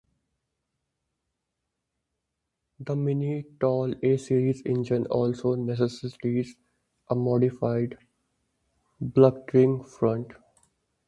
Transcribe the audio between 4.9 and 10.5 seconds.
also necessitated a modified, bulkier front.